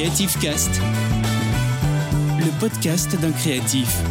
[0.00, 0.80] Creative Cast,
[2.38, 4.02] le podcast d'un créatif.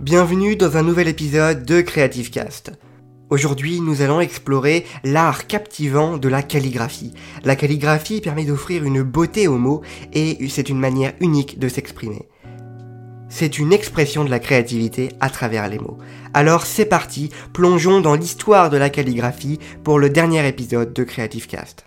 [0.00, 2.72] Bienvenue dans un nouvel épisode de Creative Cast.
[3.28, 7.12] Aujourd'hui, nous allons explorer l'art captivant de la calligraphie.
[7.44, 9.82] La calligraphie permet d'offrir une beauté aux mots
[10.14, 12.30] et c'est une manière unique de s'exprimer.
[13.30, 15.98] C'est une expression de la créativité à travers les mots.
[16.32, 21.46] Alors c'est parti, plongeons dans l'histoire de la calligraphie pour le dernier épisode de Creative
[21.46, 21.84] Cast.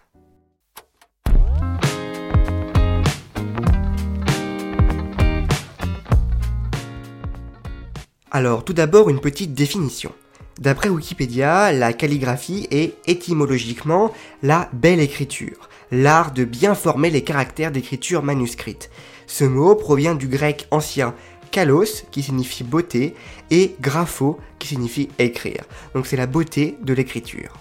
[8.30, 10.14] Alors tout d'abord une petite définition.
[10.60, 14.14] D'après Wikipédia, la calligraphie est étymologiquement
[14.44, 18.92] la belle écriture, l'art de bien former les caractères d'écriture manuscrite.
[19.26, 21.16] Ce mot provient du grec ancien
[21.52, 23.14] kalos qui signifie beauté
[23.50, 25.64] et grapho qui signifie écrire.
[25.94, 27.54] Donc c'est la beauté de l'écriture.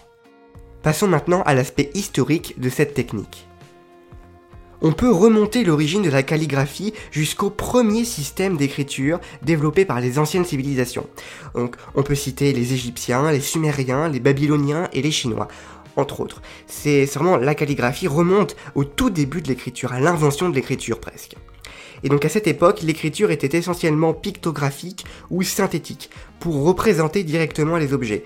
[0.82, 3.46] Passons maintenant à l'aspect historique de cette technique.
[4.82, 10.46] On peut remonter l'origine de la calligraphie jusqu'au premier système d'écriture développé par les anciennes
[10.46, 11.06] civilisations.
[11.54, 15.48] Donc on peut citer les Égyptiens, les Sumériens, les Babyloniens et les Chinois
[15.96, 16.40] entre autres.
[16.66, 21.36] C'est vraiment la calligraphie remonte au tout début de l'écriture, à l'invention de l'écriture presque.
[22.02, 27.92] Et donc à cette époque, l'écriture était essentiellement pictographique ou synthétique, pour représenter directement les
[27.92, 28.24] objets.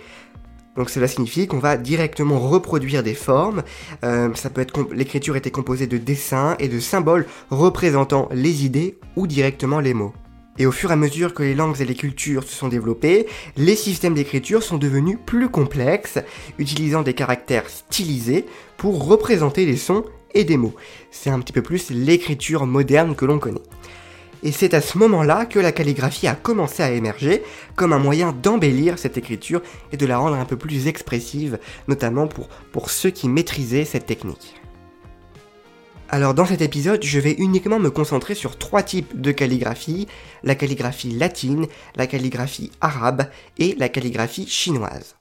[0.76, 3.62] Donc cela signifie qu'on va directement reproduire des formes.
[4.04, 8.98] Euh, ça peut être l'écriture était composée de dessins et de symboles représentant les idées
[9.16, 10.12] ou directement les mots.
[10.58, 13.26] Et au fur et à mesure que les langues et les cultures se sont développées,
[13.56, 16.18] les systèmes d'écriture sont devenus plus complexes,
[16.58, 20.04] utilisant des caractères stylisés pour représenter les sons
[20.34, 20.74] et des mots.
[21.10, 23.62] C'est un petit peu plus l'écriture moderne que l'on connaît.
[24.42, 27.42] Et c'est à ce moment-là que la calligraphie a commencé à émerger
[27.76, 32.26] comme un moyen d'embellir cette écriture et de la rendre un peu plus expressive, notamment
[32.26, 34.60] pour, pour ceux qui maîtrisaient cette technique.
[36.10, 40.06] Alors dans cet épisode, je vais uniquement me concentrer sur trois types de calligraphie,
[40.42, 45.16] la calligraphie latine, la calligraphie arabe et la calligraphie chinoise.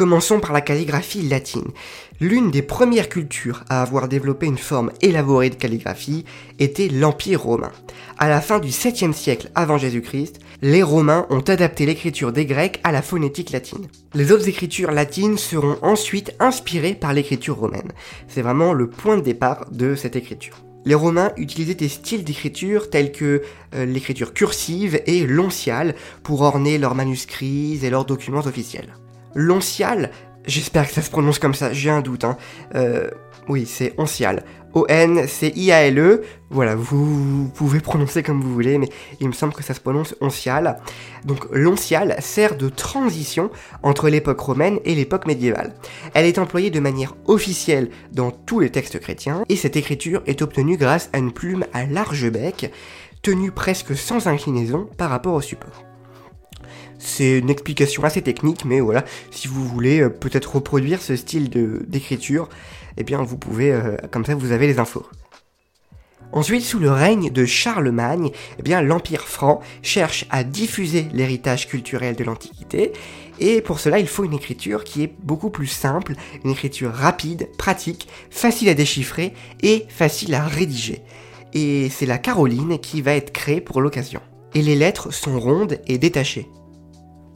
[0.00, 1.72] Commençons par la calligraphie latine.
[2.22, 6.24] L'une des premières cultures à avoir développé une forme élaborée de calligraphie
[6.58, 7.70] était l'Empire romain.
[8.16, 12.80] À la fin du 7e siècle avant Jésus-Christ, les Romains ont adapté l'écriture des Grecs
[12.82, 13.88] à la phonétique latine.
[14.14, 17.92] Les autres écritures latines seront ensuite inspirées par l'écriture romaine.
[18.26, 20.62] C'est vraiment le point de départ de cette écriture.
[20.86, 23.42] Les Romains utilisaient des styles d'écriture tels que
[23.74, 28.94] euh, l'écriture cursive et l'onciale pour orner leurs manuscrits et leurs documents officiels.
[29.34, 30.10] L'oncial,
[30.46, 32.24] j'espère que ça se prononce comme ça, j'ai un doute.
[32.24, 32.36] Hein.
[32.74, 33.08] Euh,
[33.48, 34.44] oui, c'est oncial.
[34.74, 36.22] O-N-C-I-A-L-E.
[36.50, 38.88] Voilà, vous, pouvez prononcer comme vous voulez, mais
[39.20, 40.78] il me semble que ça se prononce oncial.
[41.24, 43.50] Donc l'oncial sert de transition
[43.82, 45.74] entre l'époque romaine et l'époque médiévale.
[46.14, 50.42] Elle est employée de manière officielle dans tous les textes chrétiens, et cette écriture est
[50.42, 52.72] obtenue grâce à une plume à large bec,
[53.22, 55.89] tenue presque sans inclinaison par rapport au support.
[57.00, 61.48] C'est une explication assez technique, mais voilà, si vous voulez euh, peut-être reproduire ce style
[61.88, 62.48] d'écriture,
[62.98, 65.06] eh bien vous pouvez, euh, comme ça vous avez les infos.
[66.32, 72.14] Ensuite, sous le règne de Charlemagne, eh bien l'Empire franc cherche à diffuser l'héritage culturel
[72.14, 72.92] de l'Antiquité,
[73.40, 76.12] et pour cela il faut une écriture qui est beaucoup plus simple,
[76.44, 79.32] une écriture rapide, pratique, facile à déchiffrer
[79.62, 81.00] et facile à rédiger.
[81.54, 84.20] Et c'est la Caroline qui va être créée pour l'occasion.
[84.54, 86.46] Et les lettres sont rondes et détachées.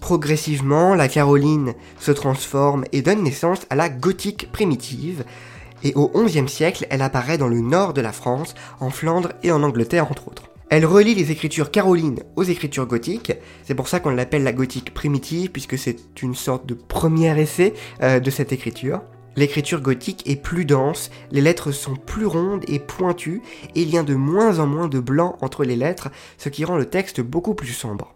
[0.04, 5.24] Progressivement, la Caroline se transforme et donne naissance à la gothique primitive,
[5.82, 9.50] et au XIe siècle, elle apparaît dans le nord de la France, en Flandre et
[9.50, 10.50] en Angleterre entre autres.
[10.68, 13.32] Elle relie les écritures carolines aux écritures gothiques,
[13.62, 17.72] c'est pour ça qu'on l'appelle la gothique primitive, puisque c'est une sorte de premier essai
[18.02, 19.00] euh, de cette écriture.
[19.36, 23.40] L'écriture gothique est plus dense, les lettres sont plus rondes et pointues,
[23.74, 26.66] et il y a de moins en moins de blanc entre les lettres, ce qui
[26.66, 28.13] rend le texte beaucoup plus sombre.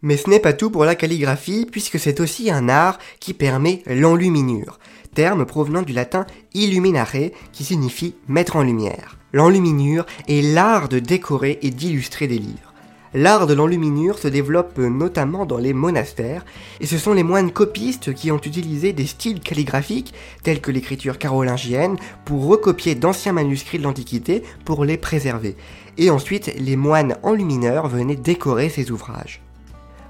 [0.00, 3.82] Mais ce n'est pas tout pour la calligraphie, puisque c'est aussi un art qui permet
[3.86, 4.78] l'enluminure,
[5.14, 6.24] terme provenant du latin
[6.54, 9.18] illuminare, qui signifie mettre en lumière.
[9.32, 12.72] L'enluminure est l'art de décorer et d'illustrer des livres.
[13.12, 16.44] L'art de l'enluminure se développe notamment dans les monastères,
[16.80, 21.18] et ce sont les moines copistes qui ont utilisé des styles calligraphiques, tels que l'écriture
[21.18, 25.56] carolingienne, pour recopier d'anciens manuscrits de l'Antiquité pour les préserver.
[25.96, 29.42] Et ensuite, les moines enlumineurs venaient décorer ces ouvrages.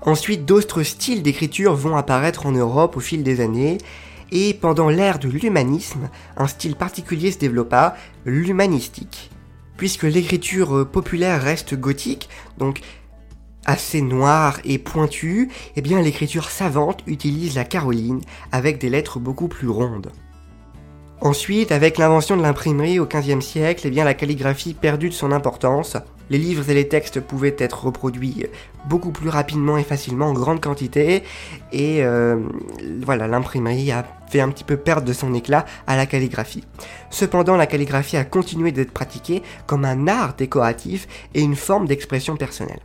[0.08, 3.76] Ensuite, d'autres styles d'écriture vont apparaître en Europe au fil des années,
[4.32, 6.08] et pendant l'ère de l'humanisme,
[6.38, 7.94] un style particulier se développa,
[8.24, 9.30] l'humanistique.
[9.76, 12.80] Puisque l'écriture populaire reste gothique, donc
[13.66, 19.48] assez noire et pointue, eh bien l'écriture savante utilise la caroline avec des lettres beaucoup
[19.48, 20.10] plus rondes.
[21.20, 25.32] Ensuite, avec l'invention de l'imprimerie au XVe siècle, eh bien la calligraphie perdue de son
[25.32, 25.98] importance.
[26.30, 28.46] Les livres et les textes pouvaient être reproduits
[28.88, 31.22] beaucoup plus rapidement et facilement en grande quantité,
[31.72, 32.36] et euh,
[33.02, 36.64] voilà, l'imprimerie a fait un petit peu perdre de son éclat à la calligraphie.
[37.10, 42.36] Cependant, la calligraphie a continué d'être pratiquée comme un art décoratif et une forme d'expression
[42.36, 42.80] personnelle.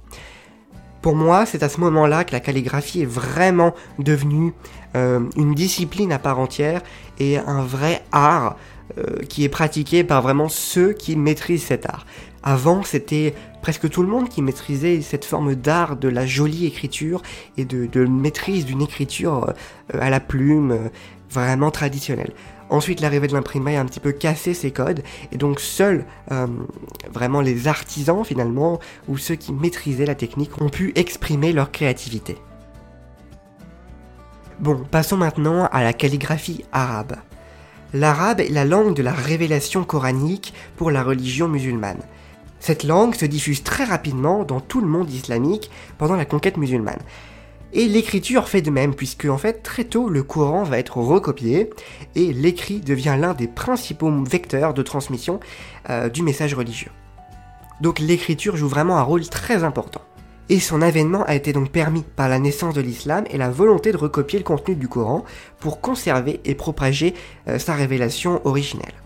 [1.01, 4.53] Pour moi, c'est à ce moment-là que la calligraphie est vraiment devenue
[4.95, 6.81] euh, une discipline à part entière
[7.19, 8.55] et un vrai art
[8.97, 12.05] euh, qui est pratiqué par vraiment ceux qui maîtrisent cet art.
[12.43, 17.21] Avant, c'était presque tout le monde qui maîtrisait cette forme d'art de la jolie écriture
[17.57, 19.53] et de, maîtrise d'une écriture
[19.93, 20.89] euh, à la plume
[21.29, 22.33] vraiment traditionnelle.
[22.69, 26.47] Ensuite, l'arrivée de l'imprimerie a un petit peu cassé ces codes, et donc seuls euh,
[27.11, 32.37] vraiment les artisans finalement, ou ceux qui maîtrisaient la technique, ont pu exprimer leur créativité.
[34.59, 37.15] Bon, passons maintenant à la calligraphie arabe.
[37.93, 42.01] L'arabe est la langue de la révélation coranique pour la religion musulmane.
[42.63, 47.01] Cette langue se diffuse très rapidement dans tout le monde islamique pendant la conquête musulmane.
[47.73, 51.69] Et l'écriture fait de même, puisque en fait très tôt le Coran va être recopié
[52.15, 55.41] et l'écrit devient l'un des principaux vecteurs de transmission
[55.89, 56.91] euh, du message religieux.
[57.81, 60.01] Donc l'écriture joue vraiment un rôle très important.
[60.47, 63.91] Et son avènement a été donc permis par la naissance de l'islam et la volonté
[63.91, 65.25] de recopier le contenu du Coran
[65.59, 67.13] pour conserver et propager
[67.49, 69.02] euh, sa révélation originelle.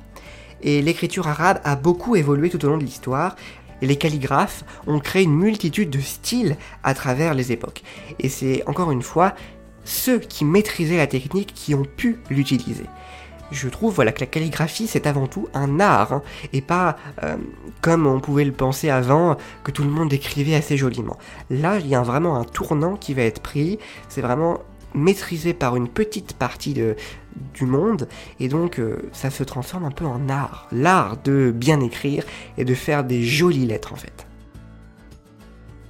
[0.61, 3.35] Et l'écriture arabe a beaucoup évolué tout au long de l'histoire,
[3.81, 7.83] et les calligraphes ont créé une multitude de styles à travers les époques.
[8.19, 9.33] Et c'est encore une fois
[9.83, 12.85] ceux qui maîtrisaient la technique qui ont pu l'utiliser.
[13.51, 16.21] Je trouve voilà, que la calligraphie c'est avant tout un art hein,
[16.51, 17.37] et pas euh,
[17.79, 21.17] comme on pouvait le penser avant que tout le monde écrivait assez joliment.
[21.49, 24.59] Là il y a vraiment un tournant qui va être pris, c'est vraiment
[24.97, 28.07] maîtrisé par une petite partie du monde,
[28.39, 30.67] et donc euh, ça se transforme un peu en art.
[30.71, 32.23] L'art de bien écrire
[32.57, 34.27] et de faire des jolies lettres en fait.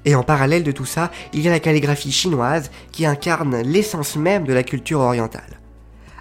[0.05, 4.15] Et en parallèle de tout ça, il y a la calligraphie chinoise qui incarne l'essence
[4.15, 5.59] même de la culture orientale.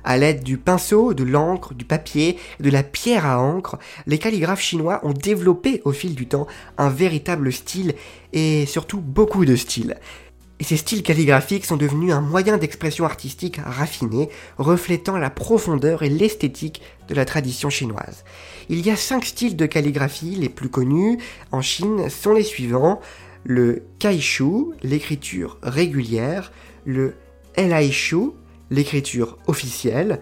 [0.03, 4.61] À l'aide du pinceau, de l'encre, du papier, de la pierre à encre, les calligraphes
[4.61, 6.47] chinois ont développé au fil du temps
[6.79, 7.95] un véritable style
[8.33, 9.97] et surtout beaucoup de styles.
[10.59, 16.09] Et ces styles calligraphiques sont devenus un moyen d'expression artistique raffiné, reflétant la profondeur et
[16.09, 18.25] l'esthétique de la tradition chinoise.
[18.71, 21.19] Il y a cinq styles de calligraphie les plus connus
[21.53, 23.01] en Chine sont les suivants.
[23.45, 26.53] Le Kaishu, l'écriture régulière,
[26.85, 27.15] le
[27.57, 28.31] Elaishu,
[28.71, 30.21] l'écriture officielle,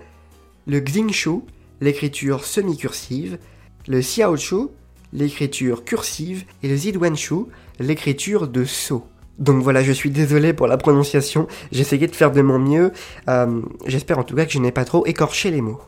[0.66, 1.40] le Xingshu,
[1.80, 3.38] l'écriture semi-cursive,
[3.86, 4.68] le Xiaoshu,
[5.12, 7.46] l'écriture cursive, et le Ziduanshu,
[7.78, 9.04] l'écriture de sceau.
[9.38, 12.92] Donc voilà, je suis désolé pour la prononciation, j'essayais de faire de mon mieux,
[13.28, 15.80] euh, j'espère en tout cas que je n'ai pas trop écorché les mots.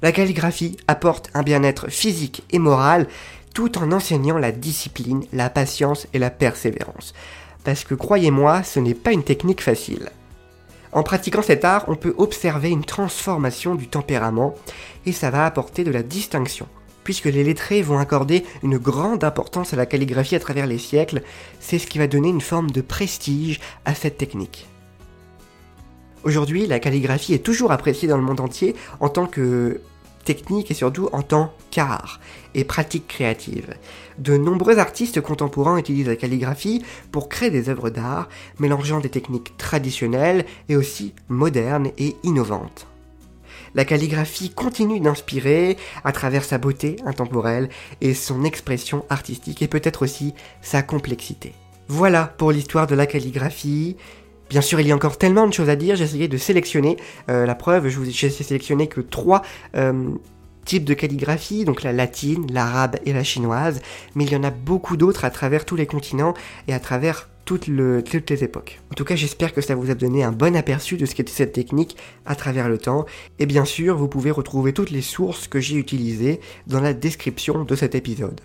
[0.00, 3.06] La calligraphie apporte un bien-être physique et moral
[3.54, 7.14] tout en enseignant la discipline, la patience et la persévérance.
[7.64, 10.10] Parce que croyez-moi, ce n'est pas une technique facile.
[10.92, 14.54] En pratiquant cet art, on peut observer une transformation du tempérament
[15.06, 16.66] et ça va apporter de la distinction
[17.04, 21.22] puisque les lettrés vont accorder une grande importance à la calligraphie à travers les siècles,
[21.60, 24.66] c'est ce qui va donner une forme de prestige à cette technique.
[26.24, 29.80] Aujourd'hui, la calligraphie est toujours appréciée dans le monde entier en tant que
[30.24, 32.20] technique et surtout en tant qu'art
[32.54, 33.74] et pratique créative.
[34.18, 38.28] De nombreux artistes contemporains utilisent la calligraphie pour créer des œuvres d'art,
[38.60, 42.86] mélangeant des techniques traditionnelles et aussi modernes et innovantes
[43.74, 47.68] la calligraphie continue d'inspirer à travers sa beauté intemporelle
[48.00, 51.54] et son expression artistique et peut-être aussi sa complexité.
[51.88, 53.96] Voilà pour l'histoire de la calligraphie.
[54.50, 56.96] Bien sûr, il y a encore tellement de choses à dire, j'ai essayé de sélectionner.
[57.30, 59.42] Euh, la preuve, je vous ai sélectionné que trois
[59.76, 60.10] euh,
[60.64, 63.80] types de calligraphie, donc la latine, l'arabe et la chinoise,
[64.14, 66.34] mais il y en a beaucoup d'autres à travers tous les continents
[66.68, 68.80] et à travers toutes, les époques.
[68.90, 71.32] En tout cas, j'espère que ça vous a donné un bon aperçu de ce qu'était
[71.32, 73.06] cette technique à travers le temps.
[73.38, 77.64] Et bien sûr, vous pouvez retrouver toutes les sources que j'ai utilisées dans la description
[77.64, 78.40] de cet épisode.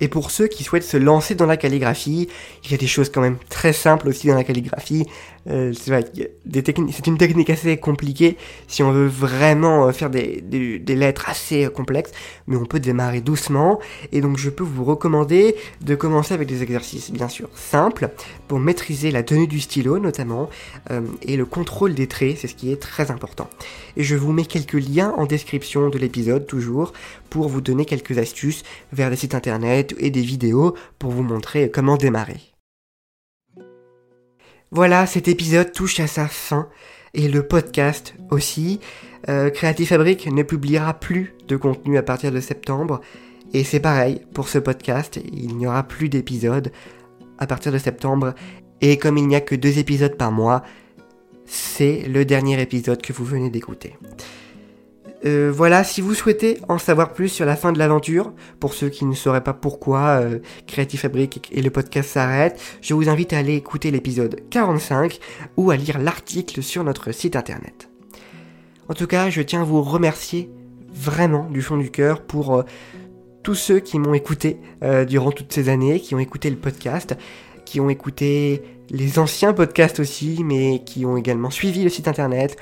[0.00, 2.28] Et pour ceux qui souhaitent se lancer dans la calligraphie,
[2.64, 5.06] il y a des choses quand même très simples aussi dans la calligraphie.
[5.46, 10.42] Euh, c'est une technique assez compliquée si on veut vraiment euh, faire des,
[10.88, 12.12] lettres assez euh, complexes,
[12.46, 13.78] mais on peut démarrer doucement.
[14.12, 18.10] Et donc je peux vous recommander de commencer avec des exercices bien sûr simples
[18.46, 20.48] pour maîtriser la tenue du stylo notamment
[21.22, 23.48] et le contrôle des traits, c'est ce qui est très important.
[23.96, 26.92] Et je vous mets quelques liens en description de l'épisode toujours
[27.30, 31.70] pour vous donner quelques astuces vers des sites internet et des vidéos pour vous montrer
[31.70, 32.57] comment démarrer.
[34.70, 36.68] Voilà, cet épisode touche à sa fin
[37.14, 38.80] et le podcast aussi.
[39.30, 43.00] Euh, Creative Fabric ne publiera plus de contenu à partir de septembre.
[43.54, 46.70] Et c'est pareil pour ce podcast, il n'y aura plus d'épisodes
[47.38, 48.34] à partir de septembre.
[48.82, 50.62] Et comme il n'y a que deux épisodes par mois,
[51.46, 53.96] c'est le dernier épisode que vous venez d'écouter.
[55.24, 58.88] Euh, voilà, si vous souhaitez en savoir plus sur la fin de l'aventure, pour ceux
[58.88, 63.32] qui ne sauraient pas pourquoi euh, Creative Fabric et le podcast s'arrêtent, je vous invite
[63.32, 65.18] à aller écouter l'épisode 45
[65.56, 67.88] ou à lire l'article sur notre site internet.
[68.88, 70.50] En tout cas, je tiens à vous remercier
[70.92, 72.62] vraiment du fond du cœur pour euh,
[73.42, 74.58] tous ceux qui m'ont écouté
[75.08, 77.16] durant toutes ces années, qui ont écouté le podcast,
[77.64, 82.56] qui ont écouté les anciens podcasts aussi, mais qui ont également suivi le site internet,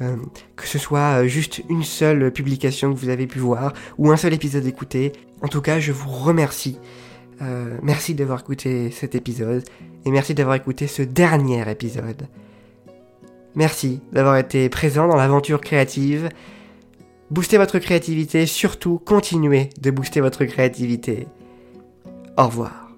[0.00, 0.16] euh,
[0.56, 4.16] que ce soit euh, juste une seule publication que vous avez pu voir ou un
[4.16, 5.12] seul épisode écouté.
[5.42, 6.78] En tout cas, je vous remercie.
[7.42, 9.62] Euh, merci d'avoir écouté cet épisode
[10.04, 12.28] et merci d'avoir écouté ce dernier épisode.
[13.54, 16.28] Merci d'avoir été présent dans l'aventure créative.
[17.30, 21.26] Boostez votre créativité, surtout continuez de booster votre créativité.
[22.36, 22.89] Au revoir.